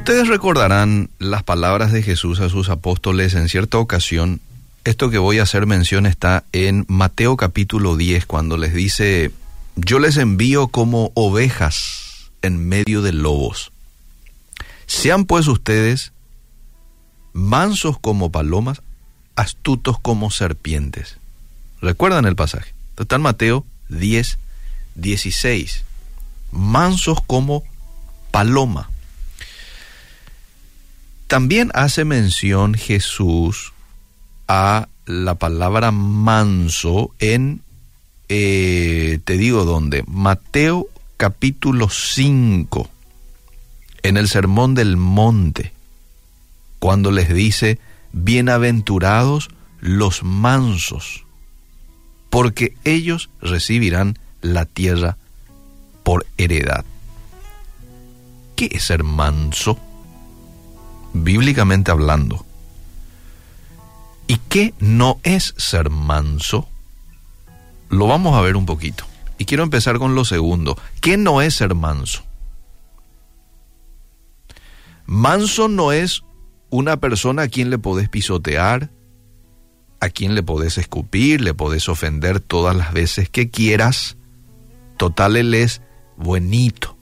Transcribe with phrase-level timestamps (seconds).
[0.00, 4.40] Ustedes recordarán las palabras de Jesús a sus apóstoles en cierta ocasión.
[4.84, 9.30] Esto que voy a hacer mención está en Mateo capítulo 10, cuando les dice,
[9.76, 13.72] yo les envío como ovejas en medio de lobos.
[14.86, 16.12] Sean pues ustedes
[17.34, 18.80] mansos como palomas,
[19.36, 21.18] astutos como serpientes.
[21.82, 22.72] ¿Recuerdan el pasaje?
[22.98, 24.38] Está en Mateo 10,
[24.94, 25.84] 16.
[26.52, 27.64] Mansos como
[28.30, 28.88] paloma.
[31.30, 33.72] También hace mención Jesús
[34.48, 37.62] a la palabra manso en,
[38.28, 42.90] eh, te digo dónde, Mateo capítulo 5,
[44.02, 45.72] en el Sermón del Monte,
[46.80, 47.78] cuando les dice,
[48.10, 51.26] bienaventurados los mansos,
[52.28, 55.16] porque ellos recibirán la tierra
[56.02, 56.84] por heredad.
[58.56, 59.78] ¿Qué es ser manso?
[61.12, 62.44] Bíblicamente hablando.
[64.26, 66.68] ¿Y qué no es ser manso?
[67.88, 69.04] Lo vamos a ver un poquito.
[69.38, 70.78] Y quiero empezar con lo segundo.
[71.00, 72.22] ¿Qué no es ser manso?
[75.06, 76.22] Manso no es
[76.68, 78.90] una persona a quien le podés pisotear,
[79.98, 84.16] a quien le podés escupir, le podés ofender todas las veces que quieras.
[84.96, 85.82] Total, él es
[86.16, 86.96] buenito.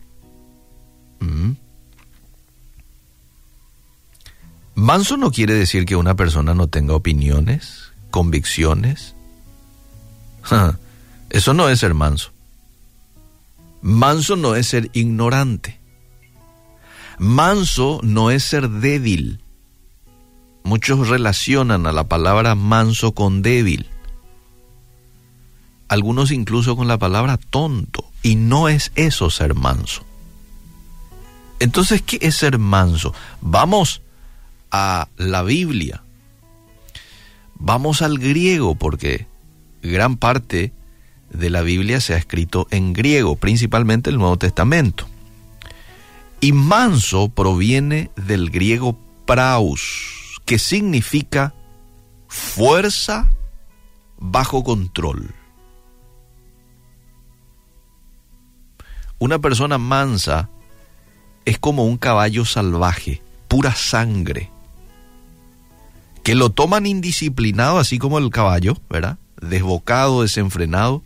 [4.88, 9.14] Manso no quiere decir que una persona no tenga opiniones, convicciones.
[11.28, 12.30] Eso no es ser manso.
[13.82, 15.78] Manso no es ser ignorante.
[17.18, 19.42] Manso no es ser débil.
[20.64, 23.90] Muchos relacionan a la palabra manso con débil.
[25.88, 28.10] Algunos incluso con la palabra tonto.
[28.22, 30.06] Y no es eso ser manso.
[31.60, 33.12] Entonces, ¿qué es ser manso?
[33.42, 34.00] Vamos
[34.70, 36.02] a la Biblia.
[37.54, 39.26] Vamos al griego porque
[39.82, 40.72] gran parte
[41.30, 45.06] de la Biblia se ha escrito en griego, principalmente el Nuevo Testamento.
[46.40, 51.52] Y manso proviene del griego praus, que significa
[52.28, 53.30] fuerza
[54.18, 55.34] bajo control.
[59.18, 60.48] Una persona mansa
[61.44, 64.52] es como un caballo salvaje, pura sangre,
[66.28, 69.16] que lo toman indisciplinado, así como el caballo, ¿verdad?
[69.40, 71.02] Desbocado, desenfrenado.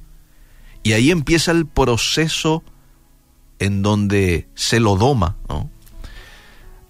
[0.82, 2.64] Y ahí empieza el proceso
[3.60, 5.70] en donde se lo doma, ¿no?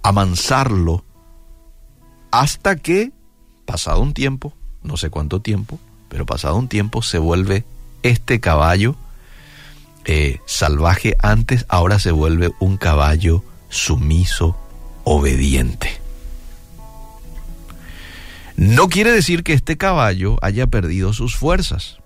[0.03, 1.05] Amansarlo,
[2.31, 3.13] hasta que,
[3.67, 5.79] pasado un tiempo, no sé cuánto tiempo,
[6.09, 7.67] pero pasado un tiempo se vuelve
[8.03, 8.97] este caballo
[10.07, 14.57] eh, salvaje antes, ahora se vuelve un caballo sumiso,
[15.05, 16.02] obediente.
[18.63, 21.97] No quiere decir que este caballo haya perdido sus fuerzas,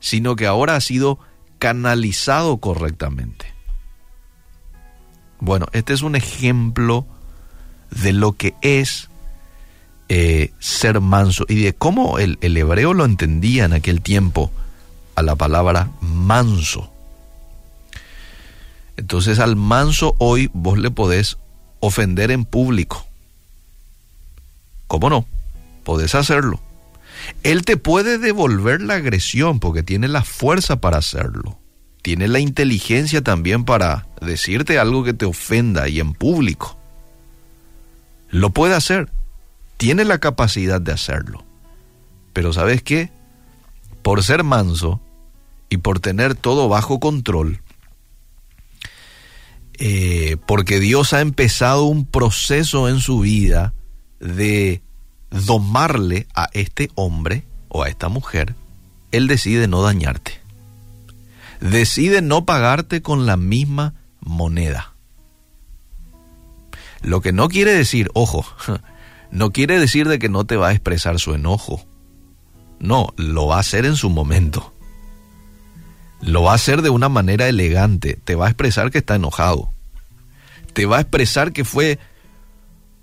[0.00, 1.18] sino que ahora ha sido
[1.58, 3.52] canalizado correctamente.
[5.40, 7.04] Bueno, este es un ejemplo
[7.90, 9.10] de lo que es
[10.08, 14.50] eh, ser manso y de cómo el, el hebreo lo entendía en aquel tiempo
[15.16, 16.90] a la palabra manso.
[18.96, 21.36] Entonces al manso hoy vos le podés
[21.80, 23.04] ofender en público.
[24.86, 25.26] ¿Cómo no?
[25.84, 26.60] Podés hacerlo.
[27.42, 31.58] Él te puede devolver la agresión porque tiene la fuerza para hacerlo.
[32.02, 36.76] Tiene la inteligencia también para decirte algo que te ofenda y en público.
[38.30, 39.10] Lo puede hacer.
[39.76, 41.44] Tiene la capacidad de hacerlo.
[42.32, 43.10] Pero ¿sabes qué?
[44.02, 45.00] Por ser manso
[45.68, 47.62] y por tener todo bajo control,
[49.78, 53.72] eh, porque Dios ha empezado un proceso en su vida
[54.20, 54.82] de
[55.32, 58.54] domarle a este hombre o a esta mujer,
[59.10, 60.40] Él decide no dañarte.
[61.60, 64.94] Decide no pagarte con la misma moneda.
[67.02, 68.44] Lo que no quiere decir, ojo,
[69.30, 71.84] no quiere decir de que no te va a expresar su enojo.
[72.78, 74.72] No, lo va a hacer en su momento.
[76.20, 78.18] Lo va a hacer de una manera elegante.
[78.24, 79.70] Te va a expresar que está enojado.
[80.72, 81.98] Te va a expresar que fue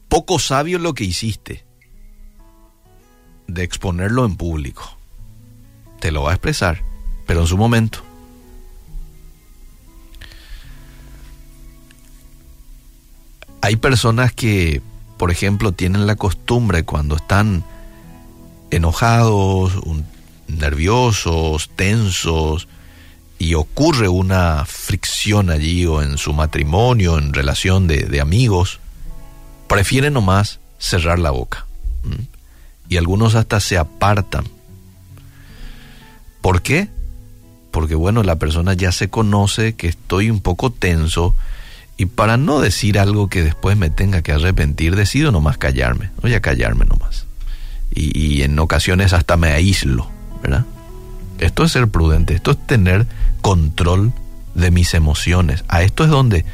[0.08, 1.69] poco sabio lo que hiciste.
[3.50, 4.98] De exponerlo en público.
[6.00, 6.84] Te lo va a expresar,
[7.26, 8.04] pero en su momento.
[13.62, 14.82] Hay personas que,
[15.18, 17.64] por ejemplo, tienen la costumbre cuando están
[18.72, 19.74] enojados,
[20.48, 22.68] nerviosos, tensos,
[23.38, 28.80] y ocurre una fricción allí o en su matrimonio, en relación de, de amigos,
[29.68, 31.66] prefiere nomás cerrar la boca.
[32.90, 34.46] Y algunos hasta se apartan.
[36.42, 36.90] ¿Por qué?
[37.72, 41.36] Porque bueno, la persona ya se conoce que estoy un poco tenso
[41.98, 46.12] y para no decir algo que después me tenga que arrepentir, decido nomás callarme.
[46.22, 47.26] Voy a callarme nomás.
[47.94, 50.10] Y, y en ocasiones hasta me aíslo,
[50.42, 50.66] ¿verdad?
[51.40, 53.06] Esto es ser prudente, esto es tener
[53.42, 54.14] control
[54.56, 55.64] de mis emociones.
[55.68, 56.46] A esto es donde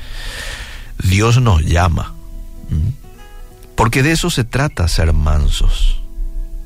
[1.04, 2.14] Dios nos llama.
[3.76, 6.02] Porque de eso se trata ser mansos.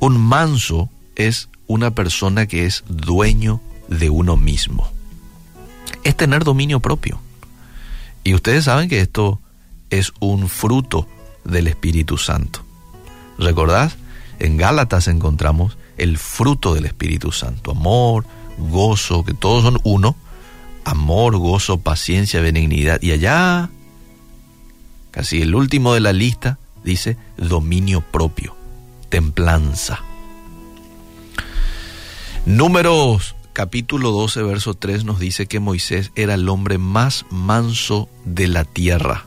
[0.00, 4.90] Un manso es una persona que es dueño de uno mismo.
[6.04, 7.20] Es tener dominio propio.
[8.24, 9.40] Y ustedes saben que esto
[9.90, 11.06] es un fruto
[11.44, 12.64] del Espíritu Santo.
[13.38, 13.96] ¿Recordás?
[14.38, 17.72] En Gálatas encontramos el fruto del Espíritu Santo.
[17.72, 18.24] Amor,
[18.58, 20.16] gozo, que todos son uno.
[20.84, 23.02] Amor, gozo, paciencia, benignidad.
[23.02, 23.68] Y allá,
[25.10, 28.56] casi el último de la lista, dice dominio propio,
[29.10, 30.00] templanza.
[32.46, 38.48] Números capítulo 12, verso 3 nos dice que Moisés era el hombre más manso de
[38.48, 39.26] la tierra.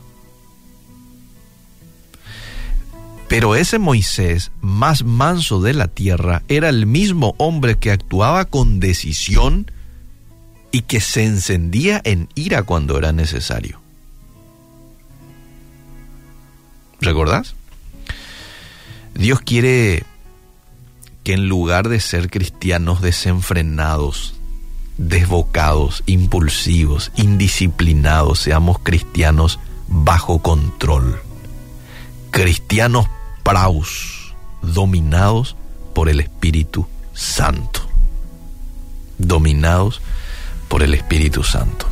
[3.28, 8.80] Pero ese Moisés, más manso de la tierra, era el mismo hombre que actuaba con
[8.80, 9.70] decisión
[10.70, 13.80] y que se encendía en ira cuando era necesario.
[17.00, 17.54] ¿Recordás?
[19.14, 20.04] Dios quiere
[21.22, 24.34] que en lugar de ser cristianos desenfrenados,
[24.98, 31.20] desbocados, impulsivos, indisciplinados, seamos cristianos bajo control.
[32.30, 33.06] Cristianos
[33.44, 35.56] praus, dominados
[35.94, 37.80] por el Espíritu Santo.
[39.18, 40.02] Dominados
[40.68, 41.86] por el Espíritu Santo.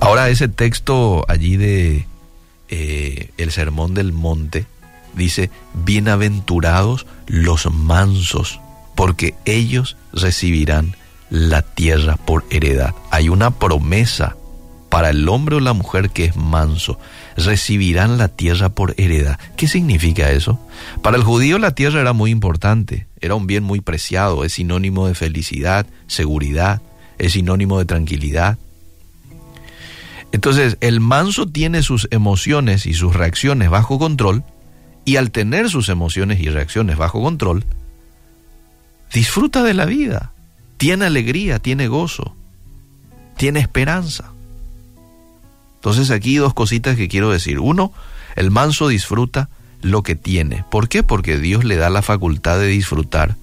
[0.00, 2.06] Ahora ese texto allí de
[2.70, 4.66] eh, el Sermón del Monte
[5.14, 8.60] dice, bienaventurados los mansos,
[8.94, 10.96] porque ellos recibirán
[11.30, 12.94] la tierra por heredad.
[13.10, 14.36] Hay una promesa
[14.90, 16.98] para el hombre o la mujer que es manso,
[17.36, 19.38] recibirán la tierra por heredad.
[19.56, 20.58] ¿Qué significa eso?
[21.00, 25.06] Para el judío la tierra era muy importante, era un bien muy preciado, es sinónimo
[25.06, 26.82] de felicidad, seguridad,
[27.18, 28.58] es sinónimo de tranquilidad.
[30.32, 34.44] Entonces, el manso tiene sus emociones y sus reacciones bajo control,
[35.04, 37.64] y al tener sus emociones y reacciones bajo control,
[39.12, 40.32] disfruta de la vida,
[40.76, 42.36] tiene alegría, tiene gozo,
[43.36, 44.32] tiene esperanza.
[45.76, 47.58] Entonces aquí dos cositas que quiero decir.
[47.58, 47.92] Uno,
[48.36, 49.48] el manso disfruta
[49.82, 50.64] lo que tiene.
[50.70, 51.02] ¿Por qué?
[51.02, 53.36] Porque Dios le da la facultad de disfrutar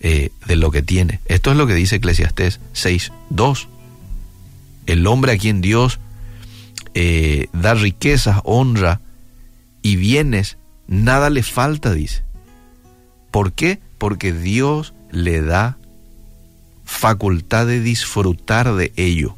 [0.00, 1.20] eh, de lo que tiene.
[1.26, 3.66] Esto es lo que dice Eclesiastés 6.2.
[4.86, 5.98] El hombre a quien Dios
[6.94, 9.00] eh, da riquezas, honra
[9.84, 10.56] y bienes,
[10.88, 12.24] nada le falta, dice.
[13.30, 13.80] ¿Por qué?
[13.98, 15.76] Porque Dios le da
[16.84, 19.36] facultad de disfrutar de ello.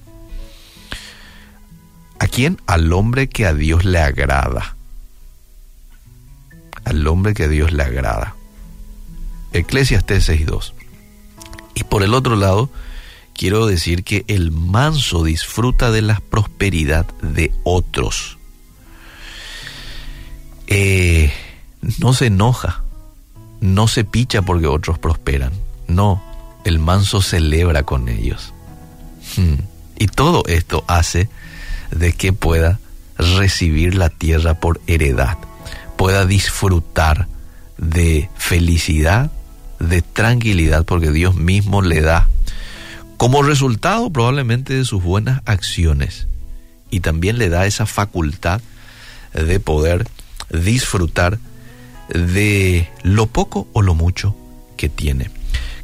[2.20, 2.60] ¿A quién?
[2.66, 4.76] Al hombre que a Dios le agrada.
[6.84, 8.36] Al hombre que a Dios le agrada.
[9.52, 10.74] Eclesiastes 6.2.
[11.74, 12.70] Y por el otro lado,
[13.34, 18.35] quiero decir que el manso disfruta de la prosperidad de otros.
[20.66, 21.32] Eh,
[21.98, 22.82] no se enoja,
[23.60, 25.52] no se picha porque otros prosperan.
[25.88, 26.22] No,
[26.64, 28.52] el manso celebra con ellos.
[29.36, 29.56] Hmm.
[29.98, 31.28] Y todo esto hace
[31.90, 32.78] de que pueda
[33.18, 35.38] recibir la tierra por heredad,
[35.96, 37.28] pueda disfrutar
[37.78, 39.30] de felicidad,
[39.78, 42.28] de tranquilidad, porque Dios mismo le da
[43.16, 46.28] como resultado probablemente de sus buenas acciones
[46.90, 48.60] y también le da esa facultad
[49.32, 50.06] de poder
[50.50, 51.38] disfrutar
[52.08, 54.36] de lo poco o lo mucho
[54.76, 55.30] que tiene.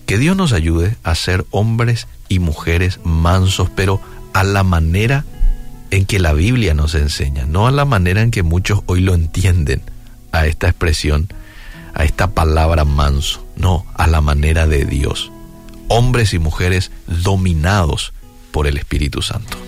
[0.07, 4.01] Que Dios nos ayude a ser hombres y mujeres mansos, pero
[4.33, 5.25] a la manera
[5.91, 9.15] en que la Biblia nos enseña, no a la manera en que muchos hoy lo
[9.15, 9.83] entienden
[10.33, 11.29] a esta expresión,
[11.95, 15.31] a esta palabra manso, no, a la manera de Dios.
[15.89, 18.15] Hombres y mujeres dominados
[18.51, 19.59] por el Espíritu Santo.